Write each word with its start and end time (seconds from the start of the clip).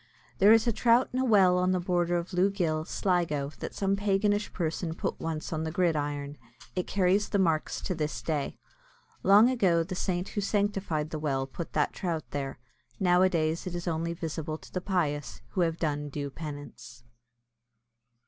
There 0.39 0.51
is 0.51 0.65
a 0.65 0.71
trout 0.73 1.09
in 1.13 1.19
a 1.19 1.23
well 1.25 1.59
on 1.59 1.73
the 1.73 1.79
border 1.79 2.17
of 2.17 2.33
Lough 2.33 2.49
Gill, 2.49 2.85
Sligo, 2.85 3.51
that 3.59 3.75
some 3.75 3.95
paganish 3.95 4.51
person 4.51 4.95
put 4.95 5.19
once 5.19 5.53
on 5.53 5.63
the 5.63 5.69
gridiron. 5.69 6.39
It 6.75 6.87
carries 6.87 7.29
the 7.29 7.37
marks 7.37 7.79
to 7.81 7.93
this 7.93 8.23
day. 8.23 8.57
Long 9.21 9.47
ago, 9.47 9.83
the 9.83 9.93
saint 9.93 10.29
who 10.29 10.41
sanctified 10.41 11.11
the 11.11 11.19
well 11.19 11.45
put 11.45 11.73
that 11.73 11.93
trout 11.93 12.23
there. 12.31 12.57
Nowadays 12.99 13.67
it 13.67 13.75
is 13.75 13.87
only 13.87 14.13
visible 14.13 14.57
to 14.57 14.73
the 14.73 14.81
pious, 14.81 15.43
who 15.49 15.61
have 15.61 15.77
done 15.77 16.09
due 16.09 16.31
penance. 16.31 17.03